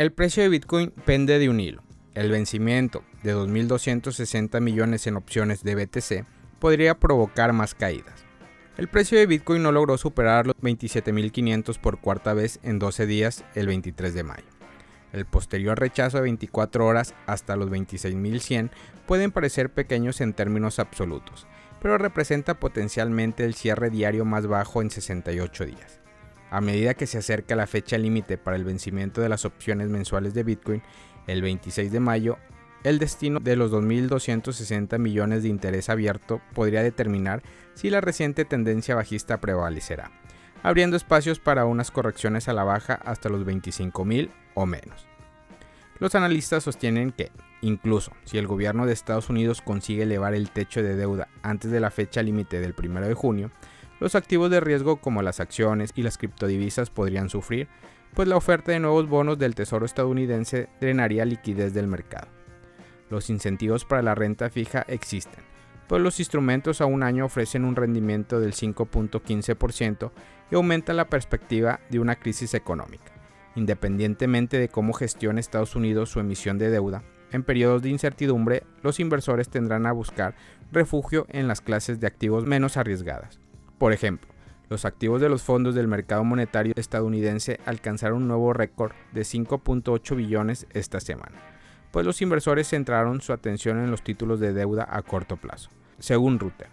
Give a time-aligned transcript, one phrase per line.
[0.00, 1.82] El precio de Bitcoin pende de un hilo.
[2.14, 6.24] El vencimiento de 2.260 millones en opciones de BTC
[6.58, 8.24] podría provocar más caídas.
[8.78, 13.44] El precio de Bitcoin no logró superar los 27.500 por cuarta vez en 12 días
[13.54, 14.46] el 23 de mayo.
[15.12, 18.70] El posterior rechazo de 24 horas hasta los 26.100
[19.04, 21.46] pueden parecer pequeños en términos absolutos,
[21.82, 26.00] pero representa potencialmente el cierre diario más bajo en 68 días.
[26.50, 30.34] A medida que se acerca la fecha límite para el vencimiento de las opciones mensuales
[30.34, 30.82] de Bitcoin,
[31.28, 32.38] el 26 de mayo,
[32.82, 37.42] el destino de los 2.260 millones de interés abierto podría determinar
[37.74, 40.10] si la reciente tendencia bajista prevalecerá,
[40.62, 45.06] abriendo espacios para unas correcciones a la baja hasta los 25.000 o menos.
[46.00, 47.30] Los analistas sostienen que,
[47.60, 51.78] incluso si el gobierno de Estados Unidos consigue elevar el techo de deuda antes de
[51.78, 53.50] la fecha límite del 1 de junio,
[54.00, 57.68] los activos de riesgo como las acciones y las criptodivisas podrían sufrir,
[58.14, 62.28] pues la oferta de nuevos bonos del Tesoro estadounidense drenaría liquidez del mercado.
[63.10, 65.44] Los incentivos para la renta fija existen,
[65.86, 70.10] pues los instrumentos a un año ofrecen un rendimiento del 5.15%
[70.50, 73.12] y aumenta la perspectiva de una crisis económica.
[73.54, 78.98] Independientemente de cómo gestione Estados Unidos su emisión de deuda, en periodos de incertidumbre los
[78.98, 80.34] inversores tendrán a buscar
[80.72, 83.40] refugio en las clases de activos menos arriesgadas.
[83.80, 84.28] Por ejemplo,
[84.68, 90.16] los activos de los fondos del mercado monetario estadounidense alcanzaron un nuevo récord de 5.8
[90.16, 91.38] billones esta semana,
[91.90, 95.70] pues los inversores centraron su atención en los títulos de deuda a corto plazo.
[95.98, 96.70] Según Reuters,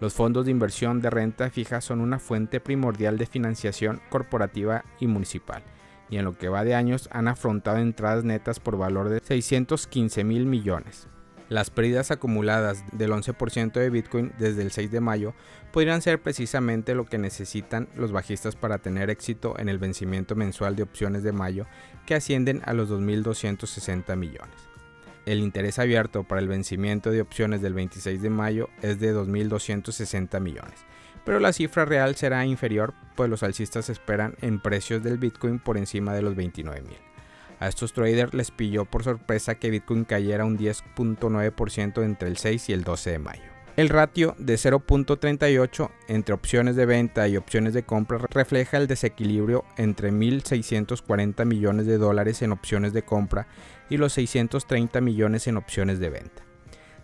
[0.00, 5.08] los fondos de inversión de renta fija son una fuente primordial de financiación corporativa y
[5.08, 5.62] municipal
[6.08, 10.24] y en lo que va de años han afrontado entradas netas por valor de 615
[10.24, 11.06] mil millones.
[11.50, 15.34] Las pérdidas acumuladas del 11% de Bitcoin desde el 6 de mayo
[15.72, 20.76] podrían ser precisamente lo que necesitan los bajistas para tener éxito en el vencimiento mensual
[20.76, 21.66] de opciones de mayo
[22.06, 24.54] que ascienden a los 2.260 millones.
[25.26, 30.40] El interés abierto para el vencimiento de opciones del 26 de mayo es de 2.260
[30.40, 30.84] millones,
[31.24, 35.78] pero la cifra real será inferior, pues los alcistas esperan en precios del Bitcoin por
[35.78, 37.09] encima de los 29 mil.
[37.60, 42.70] A estos traders les pilló por sorpresa que Bitcoin cayera un 10.9% entre el 6
[42.70, 43.42] y el 12 de mayo.
[43.76, 49.64] El ratio de 0.38 entre opciones de venta y opciones de compra refleja el desequilibrio
[49.76, 53.46] entre 1.640 millones de dólares en opciones de compra
[53.88, 56.42] y los 630 millones en opciones de venta.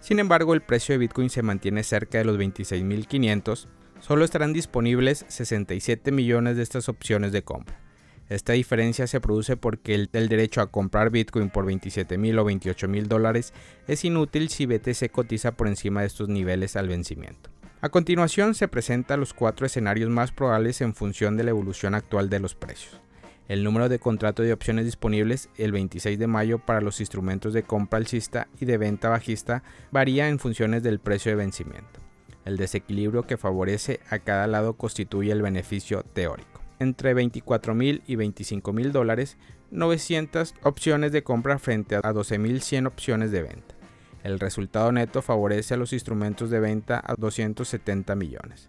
[0.00, 3.69] Sin embargo, el precio de Bitcoin se mantiene cerca de los 26.500
[4.00, 7.81] Solo estarán disponibles 67 millones de estas opciones de compra.
[8.28, 12.88] Esta diferencia se produce porque el, derecho a comprar Bitcoin por 27 mil o 28
[12.88, 13.53] mil dólares
[13.87, 17.50] es inútil si BTC cotiza por encima de estos niveles al vencimiento.
[17.81, 22.28] A continuación se presentan los cuatro escenarios más probables en función de la evolución actual
[22.28, 23.00] de los precios.
[23.47, 27.62] El número de contratos de opciones disponibles el 26 de mayo para los instrumentos de
[27.62, 32.00] compra alcista y de venta bajista varía en funciones del precio de vencimiento.
[32.44, 36.56] El desequilibrio que favorece a cada lado constituye el beneficio teórico.
[36.78, 39.38] Entre 24 mil y 25 mil dólares,
[39.70, 43.75] 900 opciones de compra frente a 12.100 opciones de venta.
[44.22, 48.69] El resultado neto favorece a los instrumentos de venta a 270 millones.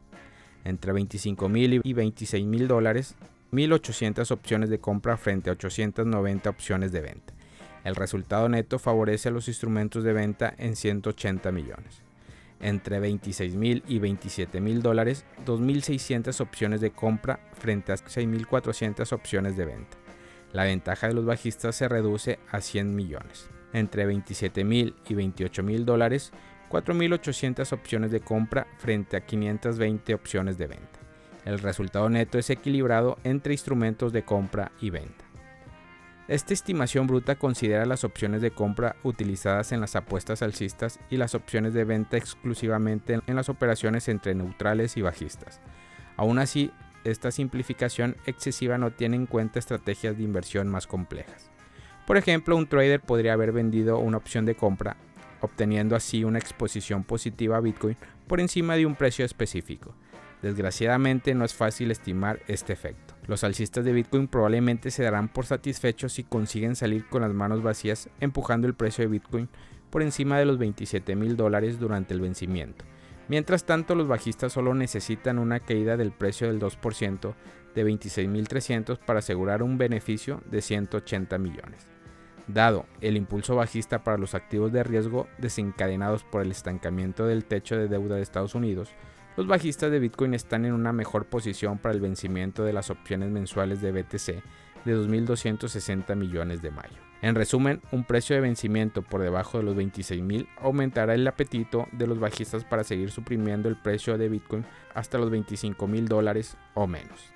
[0.64, 3.16] Entre 25 mil y 26 mil dólares,
[3.52, 7.34] 1.800 opciones de compra frente a 890 opciones de venta.
[7.84, 12.07] El resultado neto favorece a los instrumentos de venta en 180 millones
[12.60, 19.58] entre 26 mil y 27 mil dólares, 2.600 opciones de compra frente a 6.400 opciones
[19.58, 19.98] de venta.
[20.54, 23.50] La ventaja de los bajistas se reduce a 100 millones.
[23.74, 26.32] Entre 27 mil y 28 mil dólares,
[26.70, 31.00] 4.800 opciones de compra frente a 520 opciones de venta.
[31.46, 35.27] El resultado neto es equilibrado entre instrumentos de compra y venta.
[36.28, 41.36] Esta estimación bruta considera las opciones de compra utilizadas en las apuestas alcistas y las
[41.36, 45.62] opciones de venta exclusivamente en las operaciones entre neutrales y bajistas.
[46.18, 46.72] Aún así,
[47.06, 51.50] esta simplificación excesiva no tiene en cuenta estrategias de inversión más complejas.
[52.06, 54.98] Por ejemplo, un trader podría haber vendido una opción de compra,
[55.40, 57.96] obteniendo así una exposición positiva a Bitcoin
[58.28, 59.96] por encima de un precio específico.
[60.42, 63.17] Desgraciadamente no es fácil estimar este efecto.
[63.28, 67.62] Los alcistas de Bitcoin probablemente se darán por satisfechos si consiguen salir con las manos
[67.62, 69.50] vacías empujando el precio de Bitcoin
[69.90, 72.86] por encima de los 27 mil dólares durante el vencimiento.
[73.28, 77.34] Mientras tanto, los bajistas solo necesitan una caída del precio del 2%
[77.76, 81.88] de 26.300 para asegurar un beneficio de 180 millones.
[82.48, 87.76] Dado el impulso bajista para los activos de riesgo desencadenados por el estancamiento del techo
[87.76, 88.92] de deuda de Estados Unidos,
[89.38, 93.30] los bajistas de Bitcoin están en una mejor posición para el vencimiento de las opciones
[93.30, 94.44] mensuales de BTC
[94.84, 96.98] de 2.260 millones de mayo.
[97.22, 102.08] En resumen, un precio de vencimiento por debajo de los 26.000 aumentará el apetito de
[102.08, 107.32] los bajistas para seguir suprimiendo el precio de Bitcoin hasta los 25.000 dólares o menos.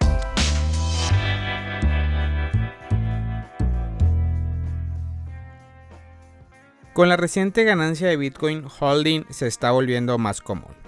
[6.94, 10.81] Con la reciente ganancia de Bitcoin, holding se está volviendo más común.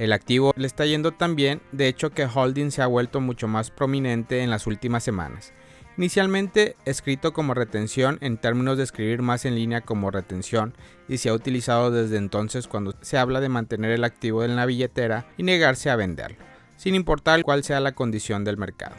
[0.00, 3.48] El activo le está yendo tan bien, de hecho que holding se ha vuelto mucho
[3.48, 5.52] más prominente en las últimas semanas.
[5.98, 10.74] Inicialmente escrito como retención en términos de escribir más en línea como retención
[11.06, 14.64] y se ha utilizado desde entonces cuando se habla de mantener el activo en la
[14.64, 16.38] billetera y negarse a venderlo,
[16.78, 18.96] sin importar cuál sea la condición del mercado.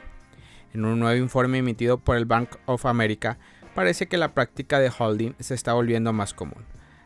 [0.72, 3.40] En un nuevo informe emitido por el Bank of America,
[3.74, 6.64] parece que la práctica de holding se está volviendo más común.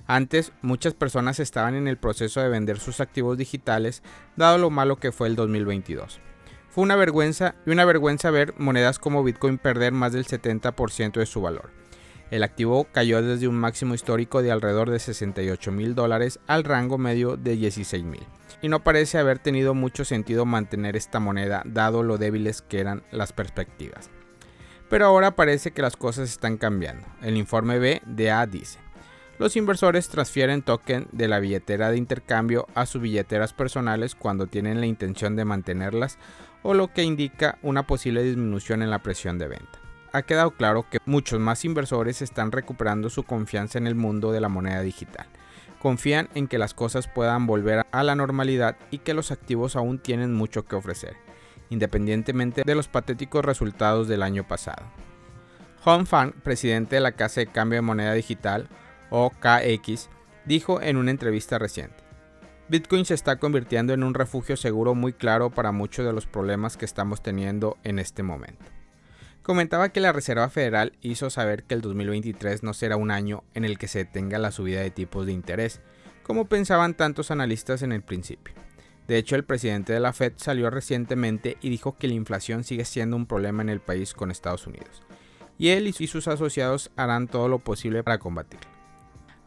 [0.08, 4.04] Antes, muchas personas estaban en el proceso de vender sus activos digitales,
[4.36, 6.20] dado lo malo que fue el 2022.
[6.70, 11.26] Fue una vergüenza y una vergüenza ver monedas como Bitcoin perder más del 70% de
[11.26, 11.72] su valor.
[12.32, 16.98] El activo cayó desde un máximo histórico de alrededor de 68 mil dólares al rango
[16.98, 18.24] medio de 16 mil.
[18.62, 23.04] Y no parece haber tenido mucho sentido mantener esta moneda dado lo débiles que eran
[23.12, 24.10] las perspectivas.
[24.90, 27.08] Pero ahora parece que las cosas están cambiando.
[27.22, 28.80] El informe B de A dice,
[29.38, 34.80] los inversores transfieren token de la billetera de intercambio a sus billeteras personales cuando tienen
[34.80, 36.18] la intención de mantenerlas
[36.64, 39.80] o lo que indica una posible disminución en la presión de venta.
[40.14, 44.40] Ha quedado claro que muchos más inversores están recuperando su confianza en el mundo de
[44.40, 45.28] la moneda digital.
[45.80, 50.00] Confían en que las cosas puedan volver a la normalidad y que los activos aún
[50.00, 51.18] tienen mucho que ofrecer
[51.70, 54.84] independientemente de los patéticos resultados del año pasado.
[55.84, 58.68] Hong Fan, presidente de la Casa de Cambio de Moneda Digital,
[59.10, 60.10] o KX,
[60.46, 62.06] dijo en una entrevista reciente,
[62.68, 66.78] Bitcoin se está convirtiendo en un refugio seguro muy claro para muchos de los problemas
[66.78, 68.66] que estamos teniendo en este momento.
[69.44, 73.66] Comentaba que la Reserva Federal hizo saber que el 2023 no será un año en
[73.66, 75.82] el que se detenga la subida de tipos de interés,
[76.24, 78.56] como pensaban tantos analistas en el principio.
[79.08, 82.86] De hecho, el presidente de la Fed salió recientemente y dijo que la inflación sigue
[82.86, 85.04] siendo un problema en el país con Estados Unidos,
[85.60, 88.75] y él y sus asociados harán todo lo posible para combatirlo.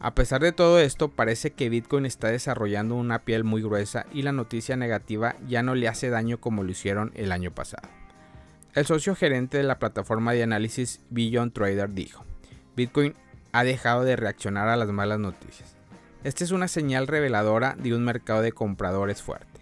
[0.01, 4.21] A pesar de todo esto, parece que Bitcoin está desarrollando una piel muy gruesa y
[4.21, 7.89] la noticia negativa ya no le hace daño como lo hicieron el año pasado.
[8.75, 12.23] El socio gerente de la plataforma de análisis Billion Trader dijo,
[12.77, 13.13] Bitcoin
[13.51, 15.75] ha dejado de reaccionar a las malas noticias.
[16.23, 19.59] Esta es una señal reveladora de un mercado de compradores fuerte.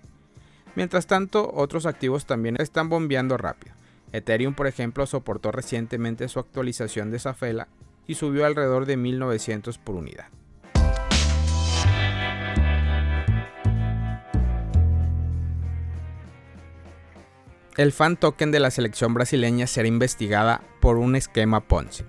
[0.76, 3.74] Mientras tanto, otros activos también están bombeando rápido.
[4.12, 7.68] Ethereum, por ejemplo, soportó recientemente su actualización de Safela
[8.08, 10.28] y subió alrededor de 1900 por unidad.
[17.78, 22.06] El fan token de la selección brasileña será investigada por un esquema Ponzi.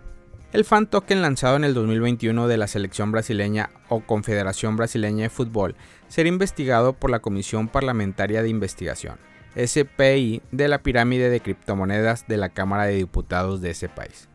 [0.50, 5.28] El fan token lanzado en el 2021 de la selección brasileña o Confederación Brasileña de
[5.28, 5.76] Fútbol
[6.08, 9.18] será investigado por la Comisión Parlamentaria de Investigación,
[9.54, 14.30] SPI, de la pirámide de criptomonedas de la Cámara de Diputados de ese país.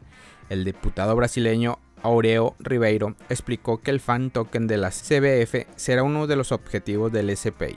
[0.53, 6.27] El diputado brasileño Aureo Ribeiro explicó que el fan token de la CBF será uno
[6.27, 7.75] de los objetivos del SPI,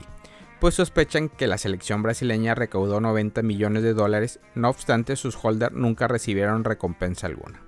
[0.59, 5.73] pues sospechan que la selección brasileña recaudó 90 millones de dólares, no obstante sus holders
[5.73, 7.63] nunca recibieron recompensa alguna.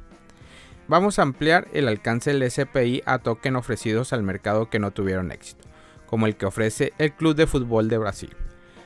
[0.87, 5.31] Vamos a ampliar el alcance del SPI a token ofrecidos al mercado que no tuvieron
[5.31, 5.65] éxito,
[6.05, 8.35] como el que ofrece el Club de Fútbol de Brasil.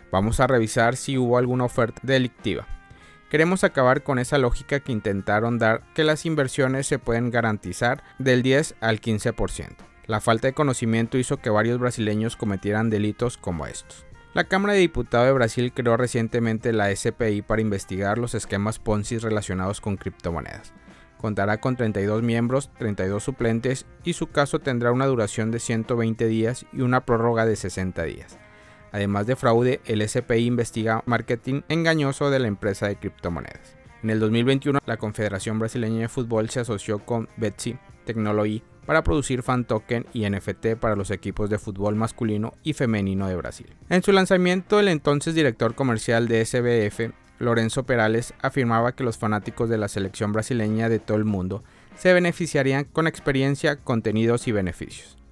[0.09, 2.65] Vamos a revisar si hubo alguna oferta delictiva.
[3.33, 8.43] Queremos acabar con esa lógica que intentaron dar que las inversiones se pueden garantizar del
[8.43, 9.69] 10 al 15%.
[10.05, 14.05] La falta de conocimiento hizo que varios brasileños cometieran delitos como estos.
[14.35, 19.17] La Cámara de Diputados de Brasil creó recientemente la SPI para investigar los esquemas Ponzi
[19.17, 20.71] relacionados con criptomonedas.
[21.17, 26.67] Contará con 32 miembros, 32 suplentes y su caso tendrá una duración de 120 días
[26.71, 28.37] y una prórroga de 60 días.
[28.93, 33.75] Además de fraude, el SPI investiga marketing engañoso de la empresa de criptomonedas.
[34.03, 39.41] En el 2021, la Confederación Brasileña de Fútbol se asoció con Betsy Technology para producir
[39.41, 43.73] fan token y NFT para los equipos de fútbol masculino y femenino de Brasil.
[43.89, 49.69] En su lanzamiento, el entonces director comercial de SBF, Lorenzo Perales afirmaba que los fanáticos
[49.69, 51.63] de la selección brasileña de todo el mundo
[51.95, 55.22] se beneficiarían con experiencia, contenidos y beneficios.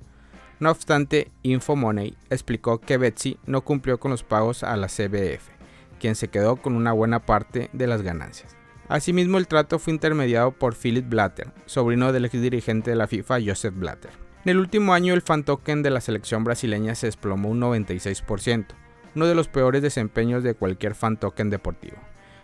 [0.61, 5.49] No obstante, Infomoney explicó que Betsy no cumplió con los pagos a la CBF,
[5.99, 8.55] quien se quedó con una buena parte de las ganancias.
[8.87, 13.39] Asimismo, el trato fue intermediado por Philip Blatter, sobrino del ex dirigente de la FIFA
[13.43, 14.11] Joseph Blatter.
[14.45, 18.67] En el último año, el fan token de la selección brasileña se desplomó un 96%,
[19.15, 21.97] uno de los peores desempeños de cualquier fan token deportivo.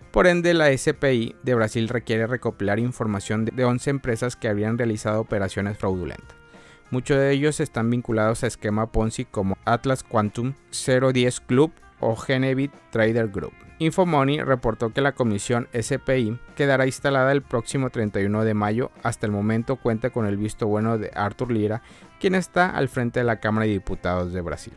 [0.09, 5.21] Por ende, la SPI de Brasil requiere recopilar información de 11 empresas que habían realizado
[5.21, 6.46] operaciones fraudulentas.
[6.89, 12.71] Muchos de ellos están vinculados a esquema Ponzi como Atlas Quantum, 010 Club o Genevit
[12.91, 13.53] Trader Group.
[13.79, 18.91] Infomoney reportó que la comisión SPI quedará instalada el próximo 31 de mayo.
[19.03, 21.81] Hasta el momento cuenta con el visto bueno de Arthur Lira,
[22.19, 24.73] quien está al frente de la Cámara de Diputados de Brasil.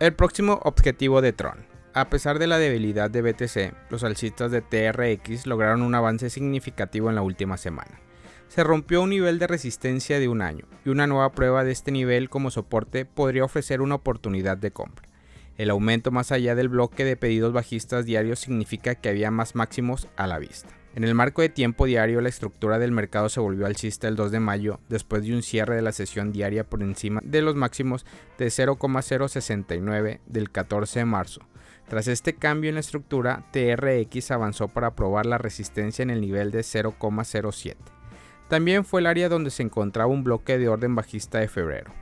[0.00, 1.71] El próximo objetivo de Tron.
[1.94, 7.10] A pesar de la debilidad de BTC, los alcistas de TRX lograron un avance significativo
[7.10, 8.00] en la última semana.
[8.48, 11.92] Se rompió un nivel de resistencia de un año, y una nueva prueba de este
[11.92, 15.06] nivel como soporte podría ofrecer una oportunidad de compra.
[15.58, 20.08] El aumento más allá del bloque de pedidos bajistas diarios significa que había más máximos
[20.16, 20.70] a la vista.
[20.94, 24.30] En el marco de tiempo diario, la estructura del mercado se volvió alcista el 2
[24.30, 28.06] de mayo, después de un cierre de la sesión diaria por encima de los máximos
[28.38, 31.40] de 0,069 del 14 de marzo,
[31.88, 36.50] tras este cambio en la estructura, TRX avanzó para probar la resistencia en el nivel
[36.50, 37.76] de 0,07.
[38.48, 41.92] También fue el área donde se encontraba un bloque de orden bajista de febrero.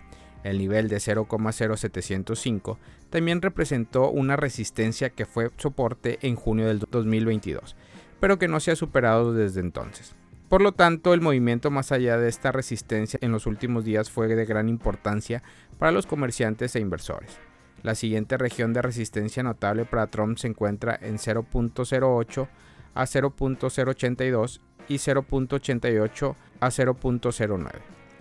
[0.43, 2.79] El nivel de 0,0705
[3.11, 7.77] también representó una resistencia que fue soporte en junio del 2022,
[8.21, 10.15] pero que no se ha superado desde entonces.
[10.49, 14.27] Por lo tanto, el movimiento más allá de esta resistencia en los últimos días fue
[14.27, 15.43] de gran importancia
[15.79, 17.39] para los comerciantes e inversores.
[17.83, 22.49] La siguiente región de resistencia notable para Trump se encuentra en 0.08
[22.95, 27.71] a 0.082 y 0.88 a 0.09.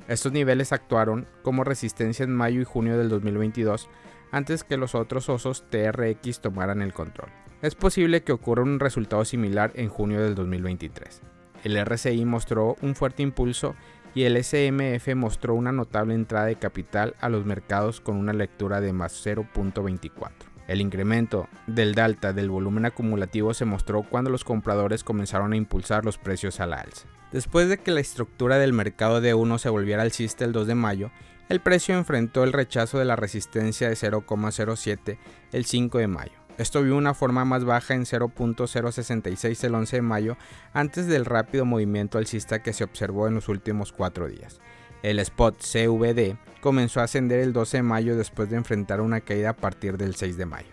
[0.07, 3.89] Estos niveles actuaron como resistencia en mayo y junio del 2022
[4.31, 7.29] antes que los otros osos TRX tomaran el control.
[7.61, 11.21] Es posible que ocurra un resultado similar en junio del 2023.
[11.63, 13.75] El RCI mostró un fuerte impulso
[14.19, 18.81] y el SMF mostró una notable entrada de capital a los mercados con una lectura
[18.81, 20.31] de más 0.24.
[20.67, 26.03] El incremento del delta del volumen acumulativo se mostró cuando los compradores comenzaron a impulsar
[26.03, 27.07] los precios a la alza.
[27.31, 30.75] Después de que la estructura del mercado de 1 se volviera alcista el 2 de
[30.75, 31.11] mayo,
[31.47, 35.17] el precio enfrentó el rechazo de la resistencia de 0,07
[35.53, 36.38] el 5 de mayo.
[36.59, 40.37] Esto vio una forma más baja en 0.066 el 11 de mayo
[40.73, 44.59] antes del rápido movimiento alcista que se observó en los últimos cuatro días.
[45.01, 49.51] El spot CVD comenzó a ascender el 12 de mayo después de enfrentar una caída
[49.51, 50.67] a partir del 6 de mayo.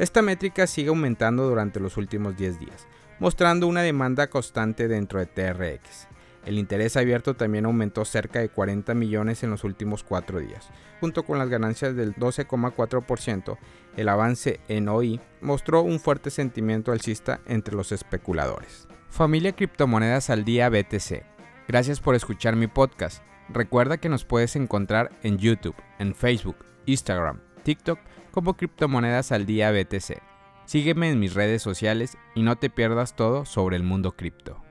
[0.00, 2.88] Esta métrica sigue aumentando durante los últimos 10 días,
[3.20, 6.08] mostrando una demanda constante dentro de TRX.
[6.44, 10.70] El interés abierto también aumentó cerca de 40 millones en los últimos cuatro días.
[11.00, 13.58] Junto con las ganancias del 12,4%,
[13.96, 18.88] el avance en OI mostró un fuerte sentimiento alcista entre los especuladores.
[19.10, 21.24] Familia Criptomonedas al Día BTC.
[21.68, 23.22] Gracias por escuchar mi podcast.
[23.48, 26.56] Recuerda que nos puedes encontrar en YouTube, en Facebook,
[26.86, 27.98] Instagram, TikTok
[28.30, 30.22] como Criptomonedas al Día BTC.
[30.64, 34.62] Sígueme en mis redes sociales y no te pierdas todo sobre el mundo cripto.